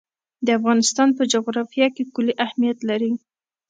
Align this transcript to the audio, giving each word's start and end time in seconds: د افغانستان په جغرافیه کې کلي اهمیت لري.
د 0.45 0.47
افغانستان 0.59 1.09
په 1.17 1.23
جغرافیه 1.33 1.87
کې 1.95 2.03
کلي 2.15 2.33
اهمیت 2.45 2.77
لري. 2.89 3.11